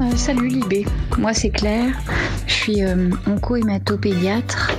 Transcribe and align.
Euh, 0.00 0.16
salut 0.16 0.48
Libé, 0.48 0.86
moi 1.16 1.32
c'est 1.32 1.50
Claire, 1.50 1.98
je 2.46 2.52
suis 2.52 2.82
euh, 2.82 3.10
onco-hématopédiatre 3.26 4.70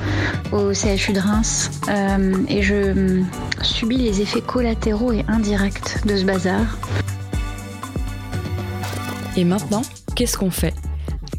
au 0.52 0.74
CHU 0.74 1.13
de 1.13 1.20
Reims 1.20 1.71
euh, 1.90 2.36
et 2.47 2.62
je 2.62 2.76
euh, 2.76 3.24
subis 3.62 3.97
les 3.97 4.21
effets 4.21 4.42
collatéraux 4.42 5.12
et 5.12 5.26
indirects 5.28 6.06
de 6.06 6.15
ce 6.15 6.24
bazar. 6.24 6.78
Et 9.36 9.44
maintenant, 9.44 9.81
qu'est-ce 10.15 10.38
qu'on 10.38 10.51
fait? 10.51 10.74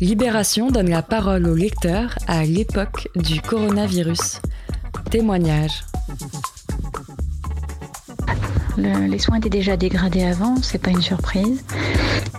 Libération 0.00 0.68
donne 0.68 0.90
la 0.90 1.02
parole 1.02 1.46
au 1.46 1.54
lecteur 1.54 2.18
à 2.26 2.44
l'époque 2.44 3.08
du 3.16 3.40
coronavirus. 3.40 4.40
Témoignage. 5.10 5.84
Le- 8.80 9.06
les 9.06 9.18
soins 9.18 9.36
étaient 9.36 9.50
déjà 9.50 9.76
dégradés 9.76 10.24
avant, 10.24 10.56
c'est 10.62 10.78
pas 10.80 10.90
une 10.90 11.02
surprise. 11.02 11.62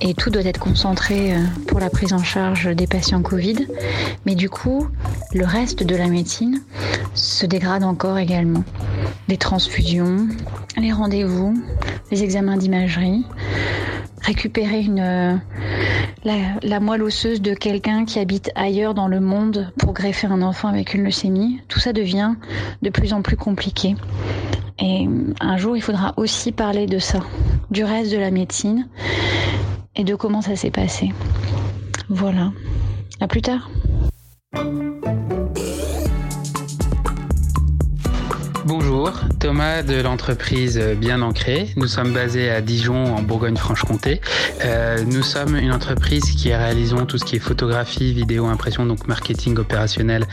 Et 0.01 0.15
tout 0.15 0.31
doit 0.31 0.43
être 0.43 0.59
concentré 0.59 1.33
euh, 1.35 1.37
pour 1.67 1.79
la 1.79 1.89
prise 1.91 2.13
en 2.13 2.23
charge 2.23 2.67
des 2.75 2.87
patients 2.87 3.21
Covid. 3.21 3.67
Mais 4.25 4.33
du 4.33 4.49
coup, 4.49 4.87
le 5.33 5.45
reste 5.45 5.83
de 5.83 5.95
la 5.95 6.07
médecine 6.07 6.61
se 7.13 7.45
dégrade 7.45 7.83
encore 7.83 8.17
également. 8.17 8.63
Les 9.27 9.37
transfusions, 9.37 10.27
les 10.77 10.91
rendez-vous, 10.91 11.61
les 12.11 12.23
examens 12.23 12.57
d'imagerie, 12.57 13.23
récupérer 14.23 14.85
euh, 14.97 15.35
la 16.23 16.79
moelle 16.79 17.03
osseuse 17.03 17.41
de 17.41 17.53
quelqu'un 17.53 18.05
qui 18.05 18.17
habite 18.19 18.49
ailleurs 18.55 18.93
dans 18.95 19.07
le 19.07 19.19
monde 19.19 19.71
pour 19.77 19.93
greffer 19.93 20.27
un 20.27 20.41
enfant 20.41 20.67
avec 20.69 20.93
une 20.95 21.03
leucémie, 21.03 21.59
tout 21.67 21.79
ça 21.79 21.93
devient 21.93 22.33
de 22.81 22.89
plus 22.89 23.13
en 23.13 23.21
plus 23.21 23.37
compliqué. 23.37 23.95
Et 24.81 25.08
un 25.40 25.58
jour, 25.58 25.77
il 25.77 25.81
faudra 25.81 26.13
aussi 26.17 26.52
parler 26.52 26.88
de 26.88 26.98
ça, 26.98 27.20
du 27.70 27.84
reste 27.84 28.12
de 28.12 28.18
la 28.18 28.32
médecine 28.32 28.88
et 29.96 30.04
de 30.04 30.15
comment 30.15 30.41
ça 30.41 30.55
s'est 30.55 30.71
passé. 30.71 31.12
Voilà. 32.10 32.51
À 33.20 33.27
plus 33.27 33.41
tard. 33.41 33.70
Bonjour, 38.65 39.12
Thomas 39.40 39.81
de 39.81 39.99
l'entreprise 39.99 40.79
Bien 40.98 41.23
Ancré. 41.23 41.70
Nous 41.77 41.87
sommes 41.87 42.13
basés 42.13 42.51
à 42.51 42.62
Dijon 42.62 43.15
en 43.15 43.23
Bourgogne-Franche-Comté. 43.23 44.21
Euh, 44.63 45.04
nous 45.04 45.23
sommes 45.23 45.55
une 45.55 45.71
entreprise 45.71 46.23
qui 46.35 46.54
réalisons 46.54 47.07
tout 47.07 47.17
ce 47.17 47.26
qui 47.26 47.37
est 47.37 47.39
photographie, 47.39 48.13
vidéo, 48.13 48.45
impression, 48.45 48.85
donc 48.85 49.07
marketing 49.07 49.57
opérationnel 49.57 50.27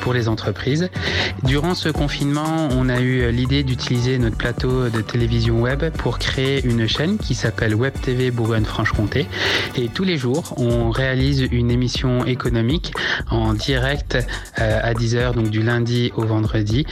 pour 0.00 0.14
les 0.14 0.28
entreprises. 0.28 0.88
Durant 1.42 1.74
ce 1.74 1.90
confinement, 1.90 2.68
on 2.72 2.88
a 2.88 3.00
eu 3.00 3.30
l'idée 3.30 3.62
d'utiliser 3.62 4.16
notre 4.18 4.38
plateau 4.38 4.88
de 4.88 5.02
télévision 5.02 5.60
web 5.60 5.90
pour 5.90 6.18
créer 6.18 6.64
une 6.64 6.88
chaîne 6.88 7.18
qui 7.18 7.34
s'appelle 7.34 7.74
Web 7.74 7.92
TV 8.00 8.30
Bourgogne-Franche-Comté. 8.30 9.26
Et 9.76 9.88
tous 9.88 10.04
les 10.04 10.16
jours, 10.16 10.54
on 10.56 10.90
réalise 10.90 11.46
une 11.52 11.70
émission 11.70 12.24
économique 12.24 12.94
en 13.30 13.52
direct 13.52 14.16
euh, 14.58 14.80
à 14.82 14.94
10h, 14.94 15.34
donc 15.34 15.50
du 15.50 15.62
lundi 15.62 16.12
au 16.16 16.22
vendredi, 16.22 16.86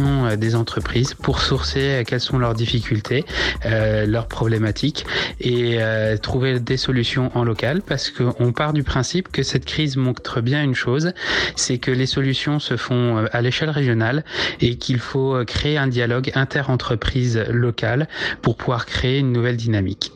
euh, 0.00 0.36
des 0.36 0.54
entreprises 0.54 1.14
pour 1.14 1.40
sourcer 1.40 1.80
euh, 1.80 2.04
quelles 2.04 2.20
sont 2.20 2.38
leurs 2.38 2.54
difficultés, 2.54 3.24
euh, 3.66 4.06
leurs 4.06 4.28
problématiques 4.28 5.06
et 5.40 5.78
trouver 6.22 6.60
des 6.60 6.76
solutions 6.76 7.30
en 7.34 7.44
local 7.44 7.82
parce 7.82 8.10
qu'on 8.10 8.52
part 8.52 8.72
du 8.72 8.82
principe 8.82 9.30
que 9.30 9.42
cette 9.42 9.64
crise 9.64 9.96
montre 9.96 10.40
bien 10.40 10.62
une 10.62 10.74
chose, 10.74 11.12
c'est 11.56 11.78
que 11.78 11.90
les 11.90 12.06
solutions 12.06 12.58
se 12.58 12.76
font 12.76 13.26
à 13.30 13.42
l'échelle 13.42 13.70
régionale 13.70 14.24
et 14.60 14.76
qu'il 14.76 14.98
faut 14.98 15.44
créer 15.44 15.76
un 15.76 15.88
dialogue 15.88 16.30
inter-entreprise 16.34 17.44
locale 17.50 18.08
pour 18.42 18.56
pouvoir 18.56 18.86
créer 18.86 19.18
une 19.18 19.32
nouvelle 19.32 19.56
dynamique. 19.56 20.12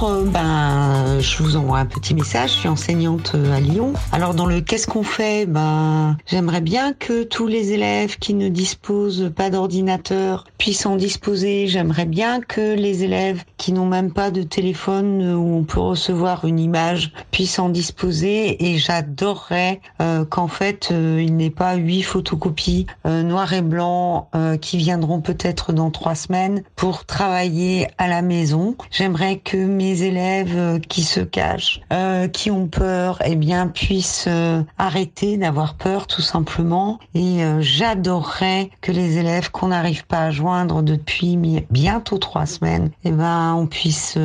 Ben, 0.00 1.18
je 1.18 1.42
vous 1.42 1.56
envoie 1.56 1.78
un 1.78 1.86
petit 1.86 2.14
message, 2.14 2.52
je 2.52 2.56
suis 2.58 2.68
enseignante 2.68 3.32
euh, 3.34 3.52
à 3.52 3.58
Lyon. 3.58 3.94
Alors 4.12 4.32
dans 4.32 4.46
le 4.46 4.60
qu'est-ce 4.60 4.86
qu'on 4.86 5.02
fait? 5.02 5.44
Ben, 5.44 6.16
j'aimerais 6.26 6.60
bien 6.60 6.92
que 6.92 7.24
tous 7.24 7.48
les 7.48 7.72
élèves 7.72 8.16
qui 8.18 8.34
ne 8.34 8.48
disposent 8.48 9.32
pas 9.34 9.50
d'ordinateur 9.50 10.44
puissent 10.56 10.86
en 10.86 10.94
disposer. 10.94 11.66
J'aimerais 11.66 12.04
bien 12.04 12.40
que 12.40 12.76
les 12.76 13.02
élèves 13.02 13.42
qui 13.56 13.72
n'ont 13.72 13.86
même 13.86 14.12
pas 14.12 14.30
de 14.30 14.44
téléphone 14.44 15.20
euh, 15.20 15.34
où 15.34 15.56
on 15.56 15.64
peut 15.64 15.80
recevoir 15.80 16.44
une 16.44 16.60
image 16.60 17.12
puissent 17.32 17.58
en 17.58 17.68
disposer 17.68 18.70
et 18.70 18.78
j'adorerais 18.78 19.80
euh, 20.00 20.24
qu'en 20.24 20.48
fait 20.48 20.90
euh, 20.92 21.20
il 21.20 21.34
n'ait 21.34 21.50
pas 21.50 21.74
huit 21.74 22.02
photocopies 22.02 22.86
euh, 23.04 23.24
noir 23.24 23.52
et 23.52 23.62
blanc 23.62 24.30
qui 24.60 24.76
viendront 24.76 25.20
peut-être 25.20 25.72
dans 25.72 25.90
trois 25.90 26.14
semaines 26.14 26.62
pour 26.76 27.04
travailler 27.04 27.88
à 27.98 28.08
la 28.08 28.22
maison. 28.22 28.76
J'aimerais 28.90 29.38
que 29.38 29.56
mes 29.56 29.87
élèves 29.94 30.56
euh, 30.56 30.78
qui 30.78 31.02
se 31.02 31.20
cachent, 31.20 31.80
euh, 31.92 32.28
qui 32.28 32.50
ont 32.50 32.66
peur, 32.66 33.20
eh 33.24 33.36
bien 33.36 33.66
puissent 33.68 34.26
euh, 34.28 34.62
arrêter 34.78 35.36
d'avoir 35.36 35.74
peur 35.74 36.06
tout 36.06 36.22
simplement. 36.22 36.98
Et 37.14 37.40
j'adorerais 37.60 38.70
que 38.80 38.92
les 38.92 39.18
élèves 39.18 39.50
qu'on 39.50 39.68
n'arrive 39.68 40.06
pas 40.06 40.24
à 40.24 40.30
joindre 40.30 40.82
depuis 40.82 41.36
bientôt 41.70 42.18
trois 42.18 42.46
semaines, 42.46 42.90
eh 43.04 43.10
ben 43.10 43.54
on 43.54 43.66
puisse 43.66 44.18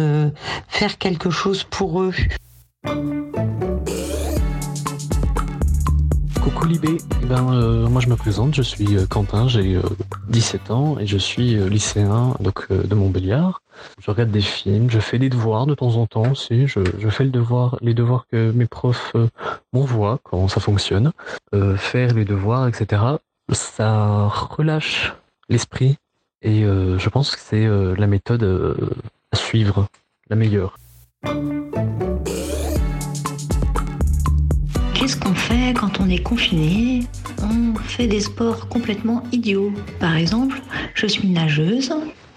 faire 0.67 0.97
quelque 0.97 1.29
chose 1.29 1.63
pour 1.63 2.01
eux. 2.01 2.13
Coucou 6.63 6.75
Libé, 6.75 6.97
Eh 7.21 7.25
ben, 7.25 7.53
euh, 7.53 7.89
moi 7.89 7.99
je 7.99 8.07
me 8.07 8.15
présente, 8.15 8.55
je 8.55 8.61
suis 8.61 8.95
euh, 8.95 9.05
Quentin, 9.05 9.49
j'ai 9.49 9.75
euh, 9.75 9.81
17 10.29 10.71
ans 10.71 10.97
et 10.97 11.05
je 11.05 11.17
suis 11.17 11.57
euh, 11.57 11.67
lycéen 11.67 12.37
donc, 12.39 12.67
euh, 12.71 12.83
de 12.83 12.95
Montbéliard. 12.95 13.61
Je 13.99 14.09
regarde 14.09 14.31
des 14.31 14.39
films, 14.39 14.89
je 14.89 14.99
fais 14.99 15.19
des 15.19 15.27
devoirs 15.27 15.65
de 15.65 15.75
temps 15.75 15.97
en 15.97 16.07
temps 16.07 16.31
aussi, 16.31 16.67
je, 16.67 16.79
fais 17.09 17.25
le 17.25 17.31
devoir, 17.31 17.77
les 17.81 17.93
devoirs 17.93 18.27
que 18.31 18.51
mes 18.51 18.65
profs 18.65 19.11
euh, 19.15 19.27
m'envoient 19.73 20.19
quand 20.23 20.47
ça 20.47 20.61
fonctionne. 20.61 21.11
Euh, 21.53 21.75
faire 21.75 22.13
les 22.13 22.23
devoirs, 22.23 22.65
etc. 22.69 23.01
Ça 23.51 24.27
relâche 24.29 25.15
l'esprit 25.49 25.97
et 26.43 26.63
euh, 26.63 26.97
je 26.97 27.09
pense 27.09 27.31
que 27.31 27.41
c'est 27.41 27.65
euh, 27.65 27.93
la 27.97 28.07
méthode 28.07 28.43
euh, 28.43 28.89
à 29.33 29.35
suivre, 29.35 29.87
la 30.29 30.37
meilleure. 30.37 30.77
Qu'est-ce 35.03 35.17
qu'on 35.17 35.33
fait 35.33 35.73
quand 35.73 35.99
on 35.99 36.07
est 36.07 36.23
confiné 36.23 37.01
On 37.39 37.75
fait 37.77 38.07
des 38.07 38.21
sports 38.21 38.69
complètement 38.69 39.21
idiots. 39.33 39.73
Par 39.99 40.15
exemple, 40.15 40.61
je 40.93 41.07
suis 41.07 41.27
nageuse, 41.27 41.93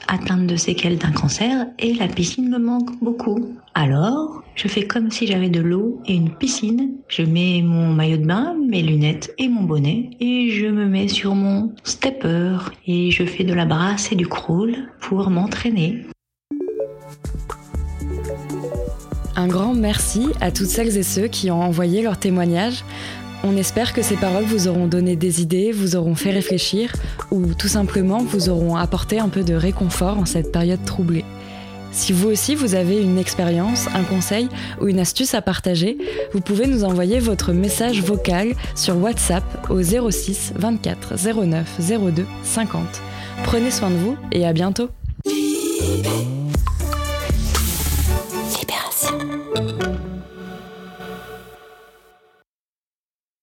atteinte 0.09 0.49
de 0.49 0.57
séquelles 0.57 0.99
d'un 0.99 1.13
cancer, 1.13 1.69
et 1.79 1.95
la 1.95 2.09
piscine 2.09 2.51
me 2.51 2.59
manque 2.59 2.91
beaucoup. 3.01 3.55
Alors, 3.75 4.43
je 4.57 4.67
fais 4.67 4.85
comme 4.85 5.13
si 5.13 5.29
j'avais 5.29 5.49
de 5.49 5.61
l'eau 5.61 6.03
et 6.07 6.17
une 6.17 6.35
piscine. 6.35 6.95
Je 7.07 7.23
mets 7.23 7.63
mon 7.63 7.93
maillot 7.93 8.17
de 8.17 8.27
bain, 8.27 8.57
mes 8.69 8.83
lunettes 8.83 9.33
et 9.39 9.47
mon 9.47 9.63
bonnet, 9.63 10.11
et 10.19 10.51
je 10.51 10.67
me 10.67 10.87
mets 10.87 11.07
sur 11.07 11.37
mon 11.37 11.73
stepper, 11.85 12.59
et 12.89 13.13
je 13.13 13.23
fais 13.23 13.45
de 13.45 13.55
la 13.55 13.65
brasse 13.65 14.11
et 14.11 14.17
du 14.17 14.27
crawl 14.27 14.75
pour 14.99 15.31
m'entraîner. 15.31 16.05
Un 19.39 19.49
grand 19.49 19.75
merci 19.75 20.29
à 20.41 20.51
toutes 20.51 20.69
celles 20.69 20.97
et 20.97 21.03
ceux 21.03 21.29
qui 21.29 21.51
ont 21.51 21.61
envoyé 21.63 22.01
leurs 22.01 22.19
témoignages. 22.19 22.85
On 23.45 23.55
espère 23.59 23.93
que 23.93 24.01
ces 24.01 24.17
paroles 24.17 24.45
vous 24.45 24.67
auront 24.67 24.87
donné 24.87 25.15
des 25.15 25.43
idées, 25.43 25.73
vous 25.73 25.95
auront 25.95 26.15
fait 26.15 26.31
réfléchir 26.31 26.91
ou 27.31 27.53
tout 27.53 27.69
simplement 27.69 28.19
vous 28.19 28.49
auront 28.49 28.77
apporté 28.77 29.19
un 29.19 29.29
peu 29.29 29.45
de 29.45 29.53
réconfort 29.53 30.19
en 30.19 30.25
cette 30.25 30.53
période 30.53 30.83
troublée. 30.87 31.25
Si 31.93 32.15
vous 32.15 32.29
aussi 32.29 32.55
vous 32.55 32.75
avez 32.75 33.01
une 33.01 33.19
expérience, 33.19 33.89
un 33.95 34.05
conseil 34.05 34.49
ou 34.81 34.89
une 34.89 34.99
astuce 34.99 35.35
à 35.35 35.43
partager, 35.43 35.99
vous 36.33 36.41
pouvez 36.41 36.67
nous 36.67 36.85
envoyer 36.85 37.21
votre 37.21 37.53
message 37.53 38.03
vocal 38.03 38.55
sur 38.75 38.97
WhatsApp 38.97 39.45
au 39.69 39.83
06 39.83 40.55
24 40.57 41.15
09 41.45 41.81
02 42.13 42.27
50. 42.43 42.83
Prenez 43.45 43.71
soin 43.71 43.91
de 43.91 43.97
vous 43.97 44.17
et 44.33 44.47
à 44.47 44.55
bientôt. 44.55 44.89
Libération. 49.13 49.96